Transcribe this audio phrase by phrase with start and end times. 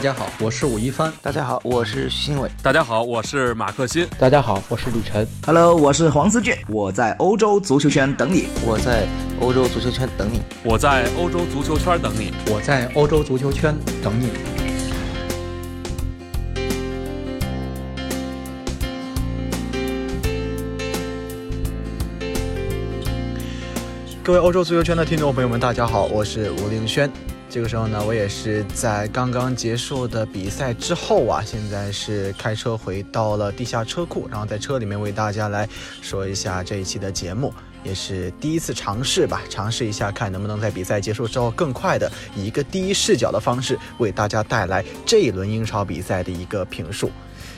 [0.00, 1.12] 大家好，我是武一帆。
[1.20, 2.50] 大家好，我是徐新伟。
[2.62, 4.08] 大家好，我是马克新。
[4.18, 5.28] 大家好，我是李晨。
[5.44, 6.56] Hello，我是黄思俊。
[6.68, 8.48] 我在欧洲足球圈等你。
[8.64, 9.06] 我在
[9.42, 10.40] 欧洲足球圈等你。
[10.64, 12.32] 我在欧洲足球圈等你。
[12.50, 14.30] 我在欧洲足球圈等你。
[24.24, 27.12] 各位欧洲足球圈的听众朋友们，大家好，我是吴凌轩。
[27.50, 35.68] 这个时候呢，我也是在刚刚结束的比赛之后啊，现在是开车回到了地下车库，然后在车里面为大家来
[36.00, 47.10] 说一下这一期的节目，也是第一次尝试吧，尝试一下看能不能在比赛结束之后更快的以一个第一视角的方式为大家带来这一轮英超比赛的一个评述。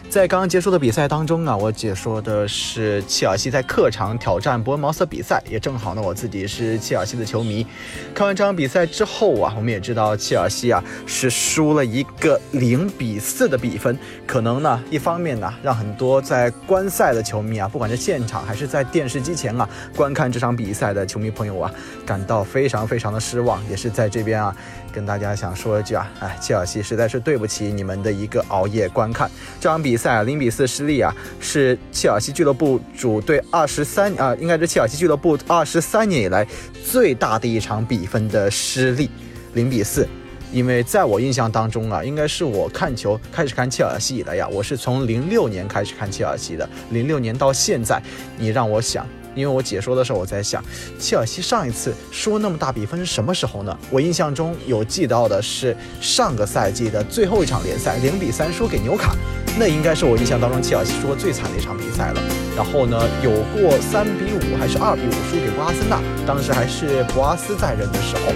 [0.09, 7.66] 在刚刚结束的比赛当中呢，我解说的是切尔西在客场挑战伯恩茅斯比赛，也正好呢，我自己是切尔西的球迷。
[8.15, 21.73] 看完这场比赛之后啊，我们也知道切尔西啊是输了一个零比四的比分，可能呢，一方面呢，让很多在观赛的球迷啊，不管是现场还是在电视机前啊观看这场比赛的球迷朋友啊，
[22.04, 24.54] 感到非常非常的失望，也是在这边啊。
[24.93, 36.46] 跟大家想说一句啊，哎，切尔西实在是对不起你们的一个熬夜观看这场比赛啊，零比四失利啊，是切尔西俱乐部主队二十三啊，应该是切尔西俱乐部二十三年以来
[36.85, 39.10] 最大的一场比分的失利，
[39.54, 40.07] 零比四。
[40.52, 48.02] 因为在我印象当中啊，应该是我看球开始看切尔西以来呀，我是从零六年开始看切尔西的，零六年到现在，
[48.37, 49.07] 你让我想。
[49.35, 50.63] 因为我解说的时候，我在想，
[50.99, 53.77] 切尔西上一次输那么大比分是什么时候呢？
[53.91, 59.15] 我印象中有记到的是上个赛季的最后一场联赛，零比三输给纽卡，
[59.59, 62.23] 那应该是我印象当中切尔西输过最惨的一场比赛了。
[62.55, 68.33] 然后呢，有过三比五还是二比五输给阿森纳，当时还是博阿斯在任的时候。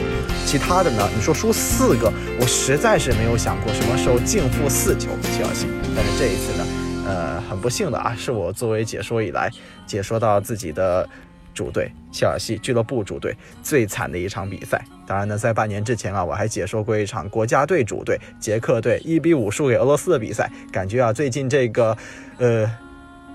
[0.46, 5.66] 其他的呢，你说输四个，我实在是没有想过什么时候净负四球切尔西。
[5.94, 6.64] 但是这一次呢？
[7.06, 9.48] 呃，很不幸的啊，是我作为解说以来
[9.86, 11.08] 解说到自己的
[11.54, 14.84] 主队切尔西俱乐部主队最惨的一场比赛。
[15.06, 20.50] 当然呢，在半年之前啊，我还解说过一场国家队主队捷克队一比五输给俄罗斯的比赛。
[20.72, 21.96] 感觉啊，最近这个
[22.38, 22.68] 呃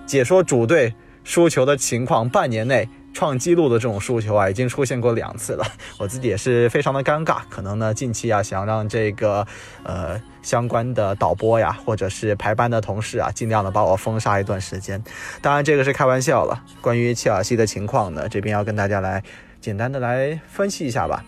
[0.05, 0.93] 解说主队
[1.23, 2.87] 输球的情况，半年内。
[3.13, 5.65] 创纪录的这种输球啊，已经出现过两次了，
[5.99, 7.39] 我自己也是非常的尴尬。
[7.49, 9.45] 可能呢，近期啊，想让这个
[9.83, 15.03] 呃相关的导播呀，或者是排班的同事啊，尽量的把我封杀一段时间。
[15.41, 16.63] 当然，这个是开玩笑了。
[16.81, 19.21] 关于切尔西的情况呢，这边要跟大家来
[19.59, 21.23] 简单的来分析一下吧。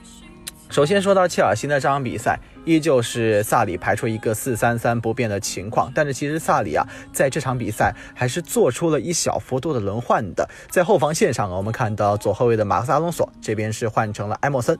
[0.70, 2.40] 首先说到切尔西的这场比赛。
[2.66, 10.50] 依旧是萨里排出一个四三三不变的情况，但是其实萨里啊，在这场比赛还是做出了一小幅度的轮换的。
[10.70, 14.78] 在后防线上啊，我们看到左后卫的马克斯阿隆索这边是换成了埃莫森。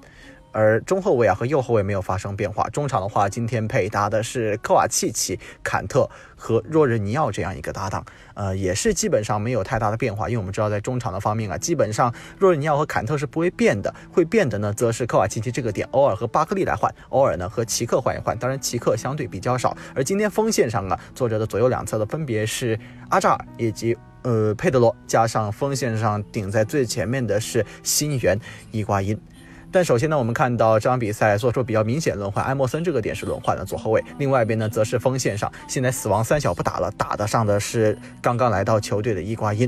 [0.54, 8.06] 而中后卫啊和右后卫没有发生变化，中场的话今天配搭的是科瓦契奇、坎特和若日尼奥这样一个搭档，
[8.36, 19.76] 呃，也是基本上没有太大的变化，因为我们知道在中场的方面啊，基本上若日尼奥和坎特是不会变的，会变的呢则是科瓦契奇这个点，偶尔和巴克利来换，偶尔呢和齐克换一换，当然齐克相对比较少。
[19.96, 28.40] 而今天锋线上啊坐着的左右两侧的分别是阿扎尔以及呃佩德罗，加上锋线上顶在最前面的是新援
[28.72, 29.20] 伊瓜因。
[29.74, 39.68] 但首先呢，我们看到这场比赛做出比较明显轮换，埃莫森这个点是轮换的左后卫，另外一边呢则是锋线上，现在死亡三小不打了，打得上的是刚刚来到球队的伊瓜因。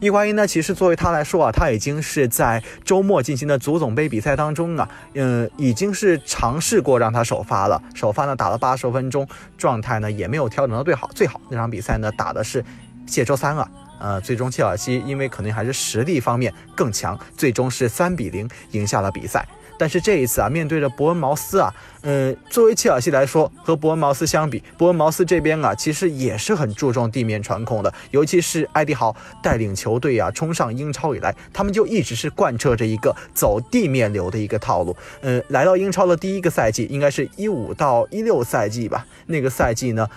[0.00, 12.64] 伊瓜因呢，其实作为他来说啊，他已经是在周末进行的足总杯比赛当中啊，嗯，已经是尝试过让他首发了，首发呢打了八十分钟，状态呢也没有调整到最好，最好那场比赛呢打的是
[13.06, 13.68] 谢周三啊。
[14.02, 19.46] 呃，最终切尔西因为可能还是实力方面更强，最终是三比零赢下了比赛。
[19.78, 27.92] 但是这一次啊，面对着伯恩茅斯啊，呃，作为切尔西来说，和伯恩茅斯相比，伯恩茅斯这边啊，其实也是很注重地面传控的。
[28.12, 34.96] 尤其是埃迪豪带领球队啊冲上英超以来，他们就一直是贯彻着一个走地面流的一个套路。
[35.20, 40.08] 呃，来到英超的第一个赛季，应该是一五到一六赛季吧，那个赛季呢。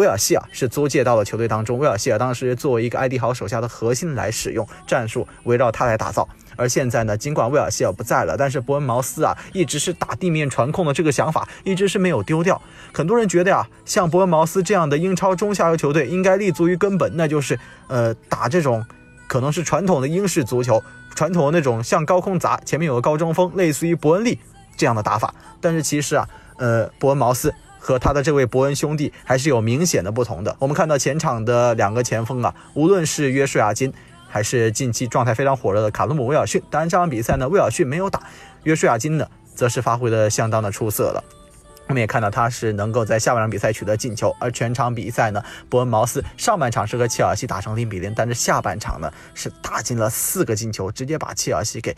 [0.00, 6.26] 威尔希尔是租借到了球队当中，威尔希尔当时作为一个埃迪豪手下的核心来使用，战术围绕他来打造。
[6.56, 12.58] 而现在呢，尽管威尔希尔不在了，但是伯恩茅斯啊，一直是打地面传控的这个想法，一直是没有丢掉。
[12.94, 17.58] 很多人觉得呀，像伯恩茅斯这样的英超中下游球队，应该立足于根本，那就是
[17.88, 18.82] 呃打这种
[19.28, 20.82] 可能是传统的英式足球，
[21.14, 24.38] 传统的那种像高空砸，前面有个高中锋，类似于伯恩利
[24.78, 25.34] 这样的打法。
[25.60, 26.26] 但是其实啊，
[26.56, 27.52] 呃，伯恩茅斯。
[27.80, 30.54] 和他的这位伯恩兄弟还是有明显的不同的。
[30.60, 33.92] 我们看到前场的两个前锋啊，无论是约书亚金，
[34.28, 36.62] 还是近期状态非常火热的卡鲁姆威尔逊。
[36.70, 38.22] 当然这场比赛呢，威尔逊没有打，
[38.64, 41.24] 约书亚金呢，则是发挥的相当的出色了。
[41.88, 51.96] 我们也看到他是能够在下半场比赛取得进球，而全场比赛呢，伯恩茅斯上半场是和切尔西打成零比零，但是下半场呢是打进了四个进球，直接把切尔西给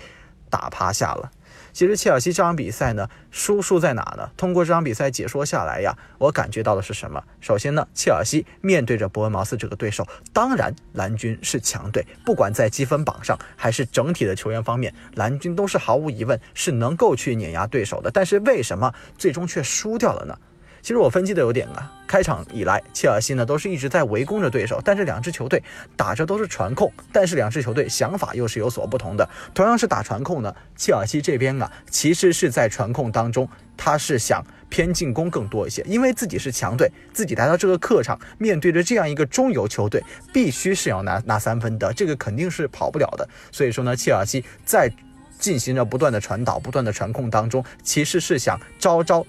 [0.49, 1.31] 打趴下了。
[1.73, 4.29] 其实切尔西这场比赛呢，输输在哪呢？
[4.37, 7.23] 通过这场比赛解说下来呀，我感觉到的是什么？
[7.41, 18.11] 首先呢，切尔西面对着伯恩茅斯这个对手，当然蓝军是强队，不管在积分榜上还是整体的球员方面，蓝军都是毫无疑问是能够去碾压对手的。
[18.11, 20.39] 但是为什么最终却输掉了呢？
[20.83, 25.63] 其实我分析的有点啊，开场以来，切尔西呢都是一直在围攻着对手，但是两支球队
[25.97, 29.29] 打着都是传控，但是两支球队想法又是有所不同的。
[29.55, 40.03] 同样是打传控呢，切尔西这边啊，其实是在传控当中，他是想偏进攻更多一些，因为自己是强队，自己来到这个客场，面对着这样一个中游球队，
[40.33, 43.29] 必须是要拿拿三分的，这个肯定是跑不了的。
[43.53, 44.91] 所以说呢，切尔西在
[45.39, 49.25] 进行着不断的传导、不断的传控当中，其实是想招招。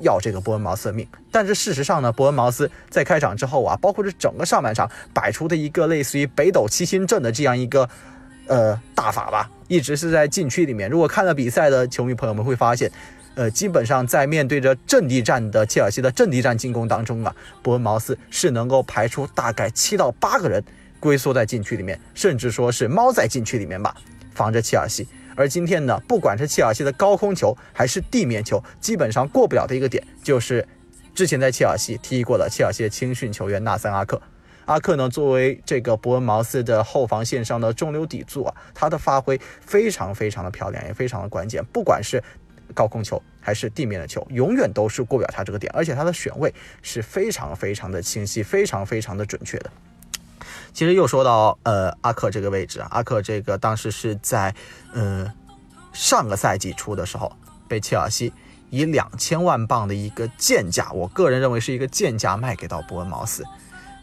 [0.00, 7.88] 要这个伯恩茅斯的命，但是事实上呢，伯恩茅斯在开场之后啊，包括这整个上半场摆出的一个类似于北斗七星阵的这样一个
[8.46, 10.88] 呃大法吧，一直是在禁区里面。
[10.88, 12.90] 如果看了比赛的球迷朋友们会发现，
[13.34, 20.62] 呃，基本上在面对着阵地战的切尔西的阵地战进攻当中啊，伯恩茅斯是能够排出大概七到八个人
[21.00, 23.94] 龟缩在禁区里面，甚至说是猫在禁区里面吧，
[24.34, 25.06] 防着切尔西。
[25.38, 30.66] 而今天呢，不管是切尔西的高空球还是地面球，基本上过不了的一个点，就是
[31.14, 34.20] 之前在切尔西踢过的切尔西青训球员纳森阿克。
[34.64, 41.64] 阿克呢，作为这个伯恩茅斯的后防线上的中流砥柱啊，他的发挥非常非常的漂亮，也非常的关键。
[41.66, 42.20] 不管是
[42.74, 46.52] 高空球还是地面的球，永远都是过不了他这个点，而且他的选位
[46.82, 49.70] 是非常非常的清晰，非常非常的准确的。
[50.72, 54.54] 其实又说到呃阿克这个位置啊，阿克这个当时是在
[54.92, 55.32] 呃
[55.92, 57.32] 上个赛季初的时候
[57.66, 58.32] 被切尔西
[58.70, 63.42] 以两千万镑的一个贱价，我个人认为是一个贱价卖给到伯恩茅斯。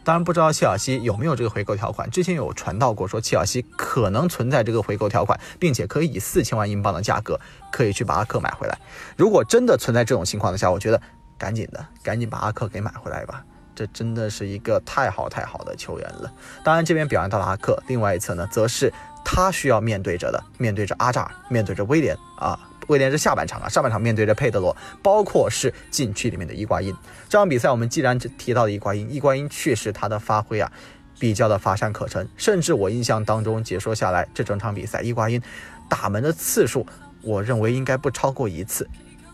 [0.04, 7.40] 当然不知道切尔西有没有这个回购条款，之前有传到过说切尔西可能存在这个回购条款，并且可以以四千万英镑的价格
[7.72, 8.78] 可以去把阿克买回来。
[9.18, 11.02] 如果真的存在这种情况的下，我觉得
[11.40, 13.44] 赶紧的，赶紧把阿克给买回来吧。
[13.76, 16.32] 这真的是一个太好太好的球员了。
[16.64, 18.92] 当然，这边表扬到了阿克，另外一侧呢，则是
[19.24, 22.58] 他需要面对着的，面对着阿扎尔，面对着威廉啊。
[22.88, 26.96] 威廉是下半场啊，上半场面对着佩德罗，包括是禁区里面的伊瓜因。
[27.28, 30.72] 这场比赛我们既然提到了伊瓜因，伊瓜因确实他的发挥啊，
[31.18, 32.30] 比较的乏善可陈。
[32.38, 35.42] 甚至我印象当中解说下来，这整场比赛伊瓜因
[35.90, 36.86] 打门的次数，
[37.24, 38.88] 我认为应该不超过一次，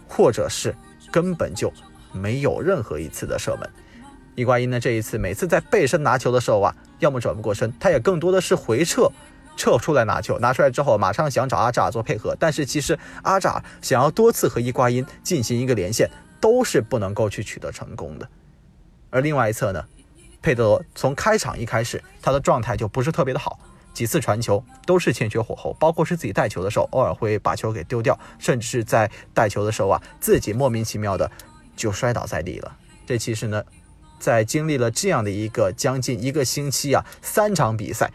[0.07, 0.73] 或者是
[1.11, 1.73] 根本就
[2.13, 3.69] 没有任何一次的射门。
[4.41, 4.79] 伊瓜因呢？
[4.79, 9.07] 这一次每次在背身拿球的时候啊，要么转不过身，他也更多的是回撤，
[9.55, 16.09] 撤出来拿球，拿出来之后马上想找阿扎尔做配合，但是其实阿扎尔想要多次和伊瓜因进行一个连线，
[16.39, 18.27] 都是不能够去取得成功的。
[19.11, 19.85] 而另外一侧呢，
[20.41, 23.59] 佩德罗从开场一开始，他的状态就不是特别的好，
[23.93, 31.29] 几次传球都是欠缺火候，包括是自己带球的时候，偶尔会把球给丢掉，甚至是在带球的时候啊，自己莫名其妙的
[31.75, 32.75] 就摔倒在地了。
[33.05, 33.63] 这其实呢。
[34.21, 38.11] 在经历了这样的一个将近一个星期啊，三场比赛，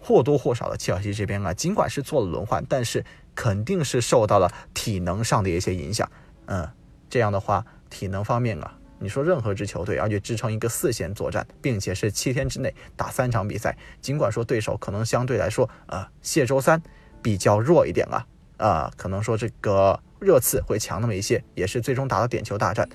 [0.00, 3.04] 或多或少的切尔西这边啊，尽管是做了轮换，但是
[3.36, 6.10] 肯定是受到了体能上的一些影响。
[6.46, 6.68] 嗯，
[7.08, 16.82] 这样的话，体能方面啊，你说任何支球队而且支撑一个四线作战，并且是七天之内打三场比赛，尽管说对手可能相对来说呃谢周三
[17.22, 22.88] 比较弱一点啊，啊，可能说这个热刺会强那么一些，也是最终打到点球大战。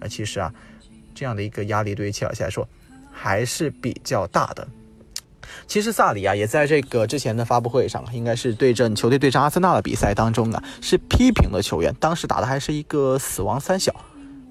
[0.00, 0.52] 呃，其实啊。
[1.16, 2.68] 这样的一个压力对于切尔西来说
[3.10, 4.68] 还是比较大的。
[5.66, 13.94] 其实萨里啊也在这个之前的发布会上，应该是对阵球队对阵阿森纳的比赛当中啊，是批评了球员，当时打的还是一个死亡三小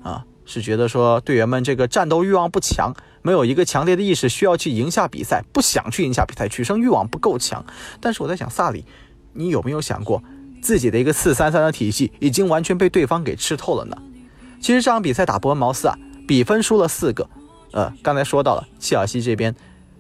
[0.01, 7.63] 啊，是觉得说队员们这个战斗欲望不强，没有一个强烈的意识需要去赢下比赛，不想去赢下比赛，取胜欲望不够强。
[8.01, 8.85] 但是我在想，萨里，
[9.33, 10.23] 你有没有想过
[10.61, 13.97] 自己的一个四三三的体系已经完全被对方给吃透了呢？
[14.59, 15.95] 其实这场比赛打伯恩茅斯啊。
[16.27, 17.29] 比分输了四个，
[17.71, 19.55] 呃，刚才说到了，切尔西这边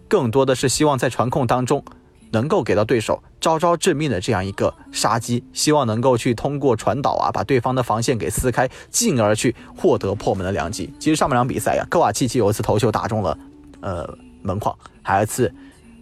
[0.07, 1.83] 更多的是希望在传控当中
[2.31, 10.91] 能够给到对手招招致命的这样一个杀机，希望能够去通过传导啊，把对方的防线给撕开，进而去获得破门的良机。
[10.99, 13.37] 其实上半场比赛呀，科瓦契奇有一次头球打中了
[13.81, 15.53] 呃门框，还有一次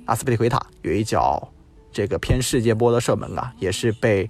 [0.05, 1.47] 阿斯皮利奎塔有一脚
[1.91, 4.29] 这个偏世界波的射门啊，也是被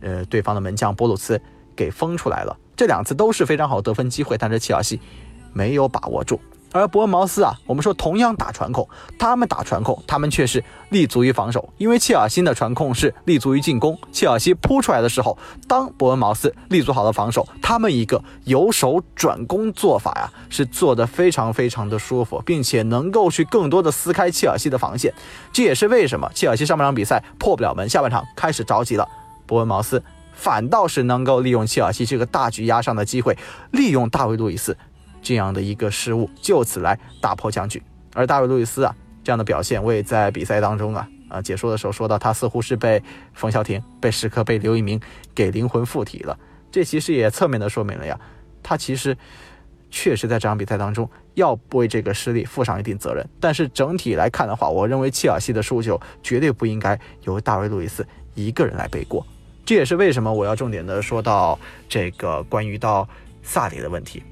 [0.00, 1.40] 呃对方的门将波鲁斯
[1.76, 2.56] 给封出来了。
[2.76, 5.00] 这两次都是非常好得分机会，但是切尔西。
[5.52, 6.40] 没有把握住，
[6.72, 8.88] 而伯恩茅斯啊，我们说同样打传控，
[9.18, 13.98] 他们打传控，他们却是立足于防守，因为切尔西的传控是立足于进攻。
[14.12, 15.36] 切尔西扑出来的时候，
[15.66, 25.12] 当伯恩茅斯立足好了防守，他们一个由守转攻做法呀，是做得非常非常的舒服，并且能够去更多的撕开切尔西的防线。
[25.52, 29.08] 这也是为什么切尔西上半场比赛破不了门，下半场开始着急了。
[29.46, 30.02] 伯恩茅斯
[30.34, 33.36] 反倒是能够利用切尔西这个大局压上的机会，
[33.72, 34.76] 利用大卫·路易斯。
[35.22, 37.82] 这样的一个失误，就此来打破僵局。
[38.14, 43.02] 而大卫·路易斯啊，这样的表现，我也在比赛当中啊啊解说的时候说到，他似乎是被
[43.34, 45.00] 冯潇霆、被时刻被刘一鸣
[45.34, 46.38] 给灵魂附体了。
[46.70, 48.18] 这其实也侧面的说明了呀，
[48.62, 49.16] 他其实
[49.90, 53.26] 确实在这场比赛当中要为这个失利负上一定责任。
[53.40, 59.24] 但是整体来看的话，我认为切尔西的输球绝对不应该由大卫·路易斯一个人来背锅。
[59.64, 61.58] 这也是为什么我要重点的说到
[61.88, 63.06] 这个关于到
[63.42, 64.22] 萨里的问题。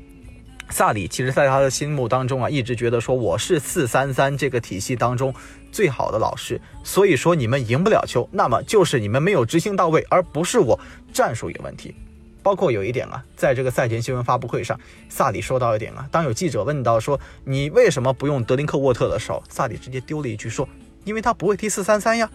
[0.68, 5.32] 萨里其实在他的心目当中啊，一直觉得说我是四三三这个体系当中
[5.70, 10.78] 最好的老师，所以说你们赢不了球，那么就是你们没有执行到位，而不是我
[11.12, 11.94] 战术有问题。
[12.42, 20.68] 包括有一点啊，在这个赛前新闻发布会上，萨里说到一点啊，当有记者问到说你为什么不用德林克沃特的时候，萨里直接丢了一句说，
[21.04, 22.30] 因为他不会踢四三三呀。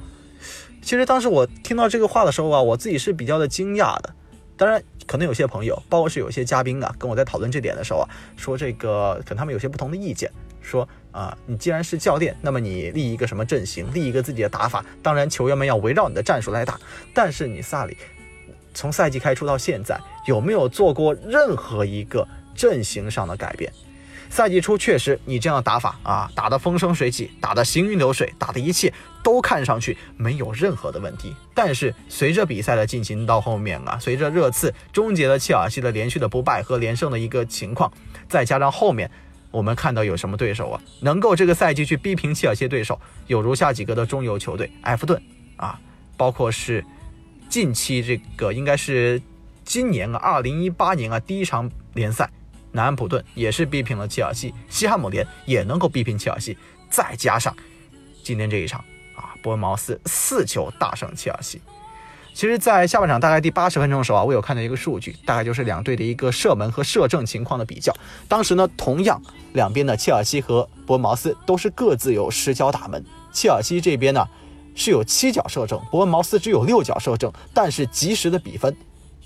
[0.81, 4.13] 其实当时我听到这个话的时候啊，我自己是比较的惊讶的。
[4.57, 10.31] 当然，可能有些朋友，包括是有些嘉宾啊，跟我在讨论这点的时候啊，说这个可能他们有些不同的意见，
[10.61, 16.79] 说啊，你既然是教练，那么你立一个什么阵型，立一个自己的打法，当然球员们要围绕你的战术来打。
[17.13, 17.97] 但是你萨里
[18.73, 23.71] 从赛季开出到现在，有没有做过任何一个阵型上的改变？
[24.29, 31.35] 赛季初确实，你这样的打法啊，打得风生水起，打得行云流水，打的一切都看上去没有任何的问题。
[31.53, 37.91] 但是随着比赛的进行到后面啊，随着热刺终结了切尔西的连续的不败和连胜的一个情况，
[38.29, 39.11] 再加上后面
[39.51, 45.21] 我们看到有什么对手啊，能够这个赛季去逼平切尔西对手，有如下几个的中游球队：埃弗顿
[45.57, 45.77] 啊，
[46.15, 46.83] 包括是
[47.49, 49.21] 近期这个应该是
[49.65, 52.29] 今年啊，二零一八年啊第一场联赛。
[52.71, 56.57] 南安普顿也是逼平了切尔西，西汉姆联也能够逼平切尔西，
[56.89, 57.55] 再加上
[58.23, 58.83] 今天这一场
[59.15, 61.61] 啊，伯恩茅斯四球大胜切尔西。
[62.33, 67.93] 其实，在下半场大概第八十分钟的时候啊，我有看到一个数据，大概就是两队的一个射门和射正情况的比较。
[68.29, 74.25] 当时呢，同样两边的切尔西和伯恩茅斯都是各自有十脚打门，切尔西这边呢
[74.75, 78.73] 是有七脚射正，伯恩茅斯只有六脚射正，但是及时的比分。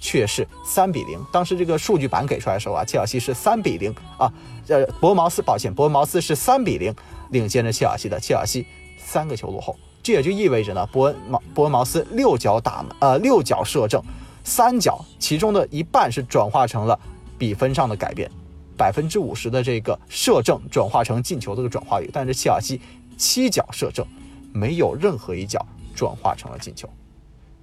[0.06, 1.20] 却是三比零。
[1.32, 4.32] 当时这个数据板给出来的时候啊，切尔西是三比零啊，
[4.68, 6.94] 呃，伯恩茅斯，抱歉，伯恩茅斯是三比零
[7.32, 8.68] 领先着切尔西的，切尔西
[9.00, 9.76] 三个球落后。
[10.04, 14.00] 这也就意味着呢，伯恩茅伯恩茅斯六脚打门，呃，六脚射正，
[14.44, 17.00] 三脚，其中的一半是转化成了
[17.40, 18.30] 比分上的改变，
[18.78, 22.08] 百分之五十的这个射正转化成进球的这个转化率。
[22.14, 22.80] 但是切尔西
[23.18, 24.06] 七脚射正，
[24.54, 26.88] 没有任何一脚转化成了进球。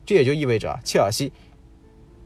[0.05, 1.33] 这也就意味着切尔西。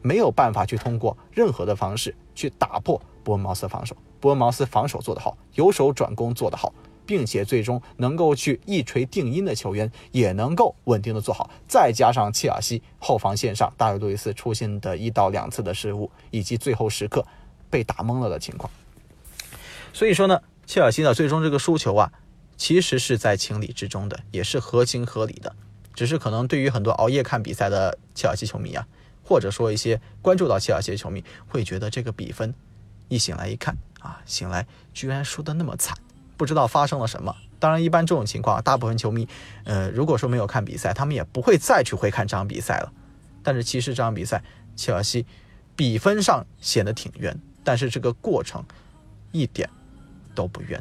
[0.07, 3.97] 没有办法去通过任何的方式去打破伯恩茅斯防守。
[4.21, 6.73] 伯恩茅斯防守做得好，由守转攻做得好，
[7.05, 11.51] 并且最终能够去一锤定音的球员也能够稳定的做好。
[11.67, 17.27] 再加上切尔西后防线上大卫·路易斯出现的一到两次的失误，以及最后时刻
[17.69, 18.71] 被打懵了的情况，
[19.93, 22.13] 所以说呢，切尔西呢最终这个输球啊，
[22.57, 25.53] 其实是在情理之中的，也是合情合理的。
[25.95, 28.87] 只是可能对于很多熬夜看比赛的切尔西球迷啊。
[29.26, 32.54] 或者说一些关注到切尔西的球迷会觉得这个比分，
[33.09, 34.64] 一醒来一看啊，醒来
[34.95, 35.97] 居然输得那么惨，
[36.37, 37.35] 不知道发生了什么。
[37.59, 39.26] 当然，一般这种情况，大部分球迷，
[39.64, 42.92] 呃，如果说没有看比赛，他们也不会再去回看这场比赛了。
[43.42, 44.45] 但是其实这场比赛，
[44.76, 45.26] 切尔西
[45.75, 48.62] 比分上显得挺冤，但是这个过程
[49.33, 49.68] 一点
[50.35, 50.80] 都不冤。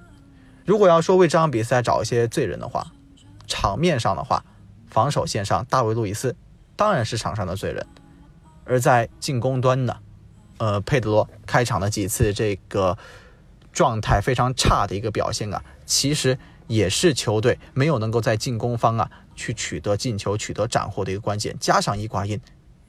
[0.65, 2.91] 如果要说为这场比赛找一些罪人的话，
[3.47, 4.43] 场面上的话，
[4.89, 6.35] 防守线上大卫·路易斯
[6.75, 7.87] 当然是场上的罪人。
[8.65, 9.98] 而在进攻端呢，
[10.57, 12.98] 呃，佩德罗开场的几次这个
[13.72, 21.55] 状态非常差的一个表现啊，其实也是球队没有能够在进攻方啊去取得进球、取得斩获的一个关键。
[21.60, 22.39] 加上伊瓜因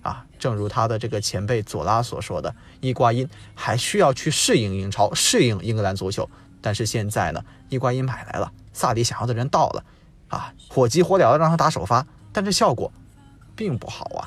[0.03, 6.29] 啊，正如他的这个前辈佐拉所说的，伊瓜因还需要去适应英超、适应英格兰足球。
[6.63, 9.85] 但是现在呢，伊瓜因买来了，萨里想要的人到了，
[10.29, 12.91] 啊，火急火燎的让他打首发，但这效果
[13.55, 14.27] 并不好啊。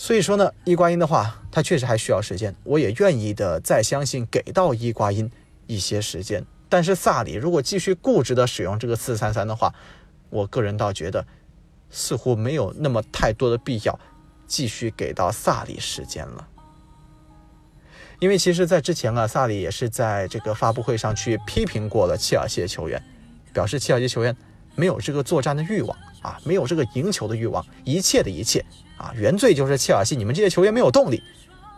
[0.00, 2.54] 所以说呢，伊瓜因的话，他确实还需要时间。
[2.62, 5.28] 我也愿意的再相信给到伊瓜因
[5.66, 6.46] 一些时间。
[6.68, 9.74] 但是萨里如果继续固执的使用这个四三三的话，
[10.30, 11.26] 我个人倒觉得
[11.90, 13.98] 似乎没有那么太多的必要
[14.46, 16.46] 继续给到萨里时间了。
[18.20, 23.02] 因为其实，在之前啊，萨里也是在这个发布会上去批评过了切尔西的球员，
[23.52, 24.36] 表示切尔西球员
[24.76, 28.64] 没有这个作战的欲望啊，没有这个赢球的欲望，一切的一切
[28.98, 31.22] 啊，原罪就是切尔西，你们这些球员没有动力。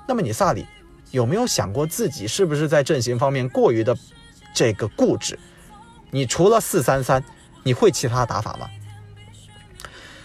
[0.08, 0.66] 那么你萨里
[1.10, 3.96] 有没有想过自己是不是在阵型方面过于的
[4.52, 5.38] 这个固执？
[6.10, 7.22] 你除了四三三，
[7.62, 8.66] 你会其他打法吗？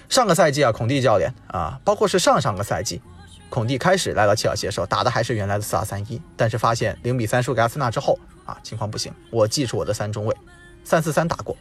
[0.10, 3.02] 上个赛季啊，孔蒂教练啊，包括是上上个赛季。
[3.50, 9.14] 孔蒂开始来到切尔西的时候，打的还是原来的四二三一，但是发现零比三输给阿森纳之后啊，情况不行。
[9.30, 10.36] 我记住我的三中卫，
[10.84, 11.56] 三四三打过，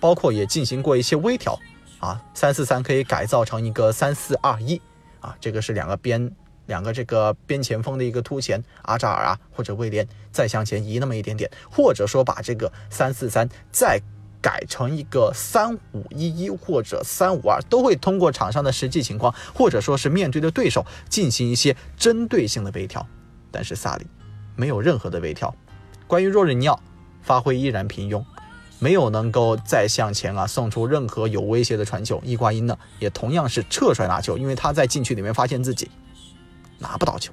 [0.00, 1.58] 包括也进行过一些微调
[2.04, 4.80] 啊，三四三可以改造成一个三四二一
[5.20, 6.30] 啊，这个是两个边
[6.66, 13.98] 两个这个边前锋的一个突前，阿扎尔啊或者威廉再向前移那么一点点，或者说把这个三四三再。
[14.44, 23.06] 改成一个三五一一或者三五二，都会通过场上的实际情况，或者说是面对的对手进行一些针对性的微调。
[23.50, 24.06] 但是萨里
[24.54, 25.56] 没有任何的微调。
[26.06, 26.78] 关于若日尼奥，
[27.22, 28.22] 发挥依然平庸，
[28.84, 32.20] 没有能够再向前啊送出任何有威胁的传球。
[32.22, 35.90] 伊瓜因呢，也同样是撤出来拿球，因为他在禁区里面发现自己
[36.78, 37.32] 拿不到球。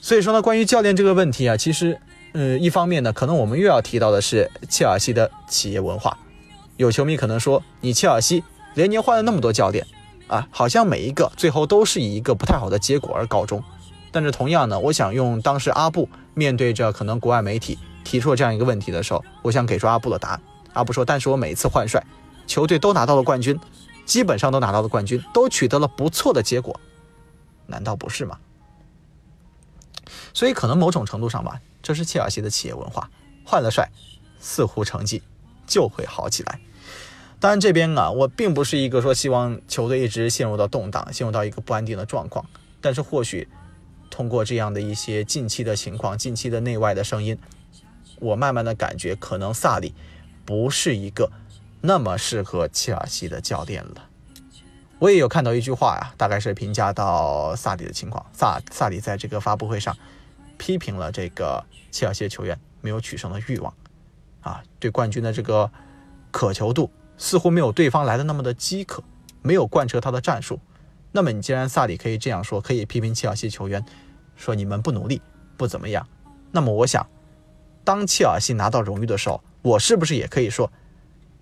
[0.00, 2.00] 所以说呢，关于教练这个问题啊，其实。
[2.36, 6.18] 嗯，一方面呢，可能我们又要提到的是切尔西的企业文化。
[6.76, 8.42] 有球迷可能说，你切尔西
[8.74, 9.86] 连年换了那么多教练，
[10.26, 13.62] 啊，好像每一个最后都是以一个不太好的结果而告终。
[14.10, 20.40] 但是同样呢，我想用当时阿布面对着可能国外媒体提出了这样一个问题的时候，我想给出阿布的答案。
[20.74, 22.04] 阿布说：“但是我每一次换帅，
[22.46, 23.58] 球队都拿到了冠军，
[24.04, 26.78] 基本上都拿到了冠军，都取得了不错的结果，
[27.66, 28.38] 难道不是吗？”
[30.34, 31.60] 所以可能某种程度上吧。
[31.82, 33.10] 这是切尔西的企业文化，
[33.44, 33.90] 换了帅，
[34.40, 35.22] 似乎成绩
[35.66, 36.58] 就会好起来。
[37.38, 42.44] 当然，这边啊，我并不是一个说希望球队一直陷入到动荡、陷入到一个不安定的状况。
[42.80, 43.46] 但是，或许
[44.10, 47.38] 通过这样的一些近期的情况、近期的内外的声音，
[48.20, 49.94] 我慢慢的感觉，可能萨里
[50.44, 51.30] 不是一个
[51.80, 54.08] 那么适合切尔西的教练了。
[54.98, 58.24] 我也有看到一句话呀，大概是评价到萨里的情况。
[58.32, 59.96] 萨萨里在这个发布会上。
[60.56, 63.74] 批评了这个切尔西球员没有取胜的欲望，
[64.40, 65.68] 啊，对冠军的这个
[66.30, 69.02] 渴求度似乎没有对方来的那么的饥渴，
[69.42, 70.60] 没有贯彻他的战术。
[71.10, 73.84] 那么你既然萨里可以这样说，可以批评切尔西球员，
[74.36, 75.20] 说你们不努力，
[75.56, 76.06] 不怎么样。
[76.52, 77.04] 那么我想，
[77.84, 80.72] 当切尔西拿到荣誉的时候，我是不是也可以说，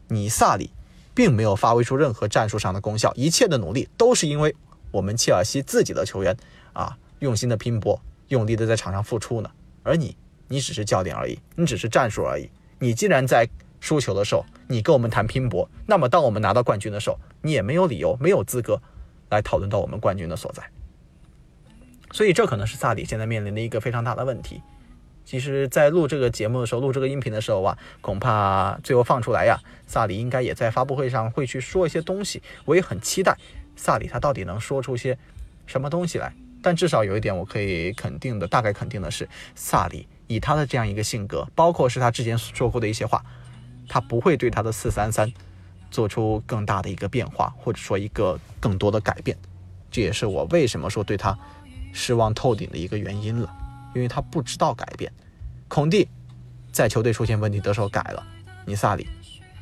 [0.08, 0.70] 你萨里
[1.14, 4.54] 并没有发挥出任何战术上的功效，一切的努力都是因为
[4.90, 6.36] 我们切尔西自己的球员
[6.72, 8.00] 啊用心的拼搏。
[8.28, 9.50] 用力的在场上付出呢，
[9.82, 10.16] 而你，
[10.48, 12.48] 你只是教练而已，你只是战术而已。
[12.78, 13.46] 你既然在
[13.78, 18.80] 输球的时候，你跟我们谈拼搏，那么当我们拿到冠军的时候，你也没有理由，没有资格
[19.28, 20.62] 来讨论到我们冠军的所在。
[22.10, 24.62] 所以这可能是萨里现在面临的一个非常大的问题。
[25.24, 32.42] 其实，在录这个节目的时候，录这个音频的时候啊，恐怕最后放出来呀，萨里应该也在发布会上会去说一些东西。
[32.64, 33.36] 我也很期待
[33.76, 35.16] 萨里他到底能说出些
[35.66, 36.32] 什么东西来。
[36.64, 43.24] 但至少有一点我可以肯定的，大概肯定的是，萨里以他的这样一个性格，包括是他之前说过的一些话，
[43.88, 45.32] 他不会对他的四三三
[45.90, 49.36] 做出更大的一个变化，或者说一个更多的改变。
[49.90, 51.36] 这也是我为什么说对他
[51.92, 53.52] 失望透顶的一个原因了，
[53.94, 55.12] 因为他不知道改变。
[55.68, 56.08] 孔蒂
[56.70, 58.22] 在球队出现问题的时候改了，
[58.64, 59.08] 尼萨里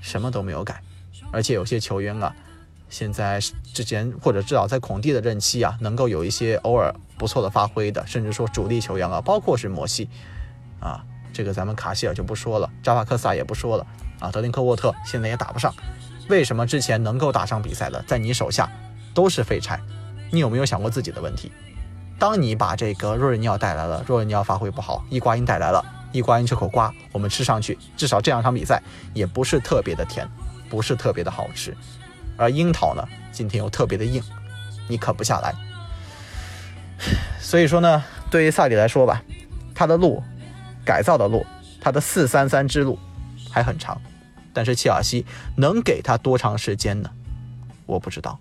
[0.00, 0.82] 什么都没有改，
[1.30, 2.34] 而且有些球员啊。
[2.88, 3.38] 现在
[3.72, 10.08] 之前或者至少在孔蒂的任期啊，能够有一些偶尔不错的发挥的，甚至说主力球员啊，包括是摩西
[10.80, 13.86] 啊，这个咱们卡希尔就不说了，扎瓦克萨也不说了
[14.18, 15.72] 啊，德林克沃特现在也打不上。
[16.28, 18.68] 为什么之前能够打上比赛的，在你手下
[19.14, 19.80] 都是废柴？
[20.32, 21.52] 你有没有想过自己的问题？
[22.20, 28.82] 当你把这个若日尼奥带来了，若日尼奥发挥不好，伊瓜因带来了，伊瓜因这口瓜我们吃上去，至少这两场比赛
[29.14, 30.28] 也不是特别的甜，
[30.68, 31.74] 不是特别的好吃。
[32.36, 33.02] 而樱桃呢，
[33.32, 34.22] 今天又特别的硬，
[34.86, 35.54] 你啃不下来。
[37.40, 39.22] 所以说呢，对于萨里来说吧，
[39.74, 40.22] 他的路，
[40.84, 41.46] 改造的路，
[41.80, 42.98] 他的四三三之路
[43.50, 43.98] 还很长。
[44.52, 45.24] 但是切尔西
[45.56, 47.10] 能给他多长时间呢？
[47.86, 48.38] 我不知道。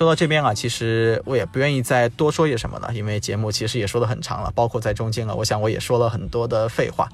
[0.00, 7.06] 说到这边啊，其实我也不愿意再多说些什么了，因为节目其实也说的很长了，包括在中间啊，我想我也说了很多的废话。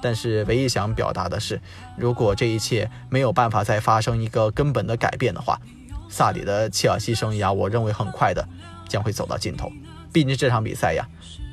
[0.00, 1.60] 但是唯一想表达的是，
[1.96, 5.60] 如果这一切没有办法再发生一个根本的改变的话，
[6.08, 8.48] 萨里的切尔西生涯，我认为很快的
[8.86, 9.68] 将会走到尽头。
[10.12, 11.04] 毕竟这场比赛呀，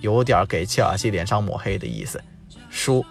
[0.02, 2.24] 有点给切尔西脸上抹黑的意思。
[2.70, 3.04] 输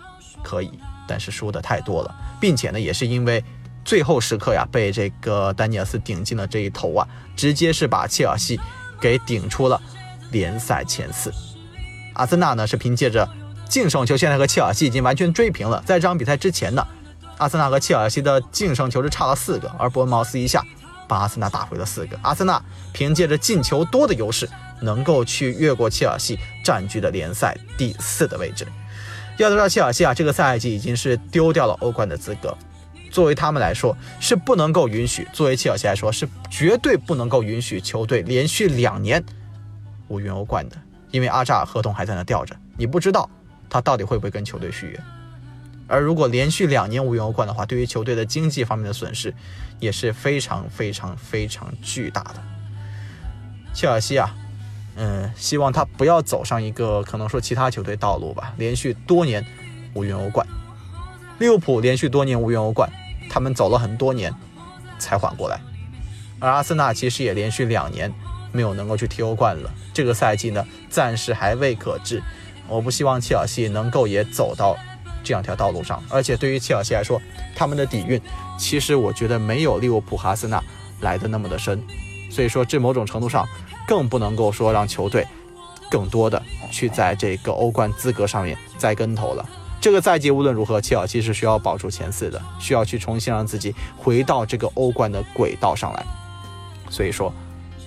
[0.44, 0.70] 可以，
[1.08, 3.42] 但是输的太多了，并且呢，也是因为
[3.84, 8.58] 最后时刻呀，被这个丹尼尔斯顶进了这一头啊，直接是把切尔西
[9.00, 9.80] 给顶出了
[10.30, 11.32] 联赛前四。
[12.14, 13.28] 阿森纳呢是凭借着
[13.68, 15.82] 净胜球，现在和切尔西已经完全追平了。
[15.84, 16.86] 在这场比赛之前呢，
[17.38, 20.64] 阿森纳和切尔西的净胜球是差了四个，而伯恩茅斯一下
[21.06, 22.18] 把阿森纳打回了四个。
[22.22, 24.48] 阿森纳凭借着进球多的优势，
[24.80, 28.66] 能够去越过切尔西，占据了联赛第四的位置。
[29.36, 32.56] 要知道，切尔西啊，这个赛季已经是丢掉了欧冠的资格。
[33.14, 39.22] 作为他们来说，是不能够允许；作为切尔西来说，是绝对不能够允许球队连续两年
[40.08, 40.76] 无缘欧冠的。
[41.12, 43.30] 因为阿扎尔合同还在那吊着，你不知道
[43.70, 45.00] 他到底会不会跟球队续约。
[45.86, 49.32] 而如果连续两年无缘欧冠的话，对于球队的经济方面的损失
[49.78, 52.42] 也是非常非常非常巨大的。
[53.72, 54.34] 切尔西啊，
[54.96, 59.46] 嗯，希望他不要走上一个可能说其他球队道路吧，连续多年
[59.94, 60.44] 无缘欧冠。
[61.38, 62.88] 利物浦连续多年无缘欧冠，
[63.34, 64.32] 他们走了很多年
[64.96, 65.60] 才缓过来。
[66.38, 68.14] 而阿森纳其实也连续两年。
[68.52, 72.22] 没有能够去踢欧冠了，这个赛季呢，暂时还未可知。
[72.68, 74.76] 我不希望切尔西能够也走到
[75.24, 77.20] 这样条道路上，而且对于切尔西来说，
[77.56, 78.20] 他们的底蕴
[78.56, 80.62] 其实我觉得没有利物浦、哈森纳
[81.00, 81.82] 来的那么的深，
[82.30, 83.44] 所以说这某种程度上
[83.88, 85.26] 更不能够说让球队
[85.90, 89.44] 更多的去在这个欧冠资格上面栽跟头了。
[89.84, 96.06] 这个赛季无论如何，切尔西是需要保住前四的，需要去重新让自己回到这个欧冠的轨道上来。
[96.88, 97.30] 所以说。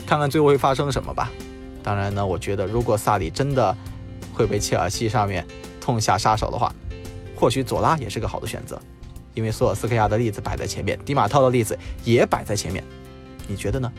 [0.05, 1.31] 看看最后会发生什么吧。
[1.81, 3.75] 当然呢，我觉得如果萨里真的
[4.31, 5.43] 会被切尔西上面
[5.81, 6.71] 痛下杀手的话，
[7.35, 8.79] 或许佐拉也是个好的选择。
[9.33, 12.83] 因为索尔斯克亚的例子摆在前面，迪马特的例子也摆在前面，
[13.47, 13.91] 你觉得呢？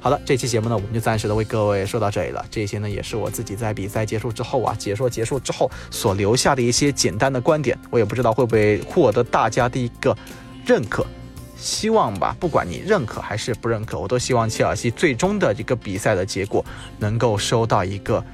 [0.00, 2.44] 好的，这期节目呢，我们就暂时的为各位说到这里了。
[2.50, 7.76] 这些呢，也是我自己在比赛结束之后啊，解说结束之后所留下的一些简单的观点。
[7.90, 10.16] 我也不知道会不会获得大家的一个
[10.64, 11.04] 认可。
[11.56, 16.64] 希望吧，不管你认可还是不认可，我都希望切尔西最终的一个比赛的结果
[17.00, 18.24] 能够收到一个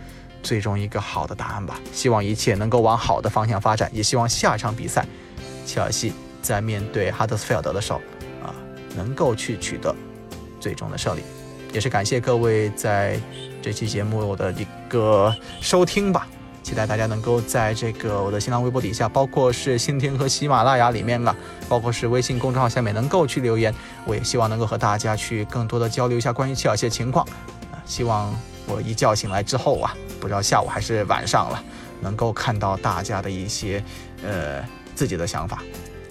[0.42, 1.80] 最终一个好的答案吧。
[1.90, 5.06] 希望一切能够往好的方向发展，也希望下一场比赛，
[5.64, 8.02] 切尔西在面对哈德斯菲尔德的时候
[8.42, 8.54] 啊，
[8.94, 9.96] 能够去取得
[10.60, 11.22] 最终的胜利。
[11.74, 13.18] 也是感谢各位在
[13.60, 16.24] 这期节目的一个收听吧。
[16.62, 21.34] 期待大家能够在这个我的新浪微博底下，包括是蜻蜓和喜马拉雅里面啊，
[21.68, 23.74] 包括是微信公众号下面能够去留言。
[24.06, 27.26] 我也希望能够和大家去更多的交流一下关于切尔西的情况。
[27.84, 28.32] 希望
[28.68, 31.62] 我一觉醒来之后啊，不知道下午还是晚上了，
[32.00, 33.82] 能够看到大家的一些
[34.24, 35.60] 呃自己的想法。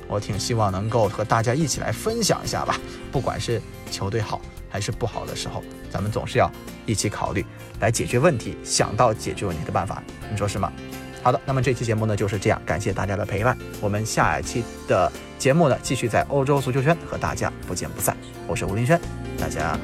[0.09, 2.77] 我挺希望能够和大家一起来分享一下吧，
[3.13, 4.41] 不管是球队好。
[4.73, 6.51] 还是不好的时候，咱们总是要
[6.87, 7.45] 一起考虑，
[7.79, 10.73] 来解决问题，想到解决问题的办法，你说是吗？
[11.21, 18.17] 好的，那么这期节目呢就是这样，感谢大家的陪伴，我们下一期的节目呢继续在欧洲足球圈和大家不见不散。
[18.47, 18.99] 我是吴林轩，
[19.37, 19.77] 大家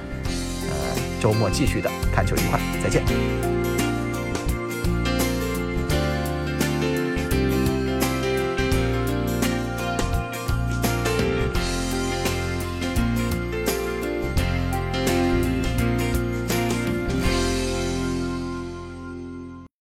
[0.72, 0.76] 呃
[1.22, 3.59] 周末继续的看球愉快，再见。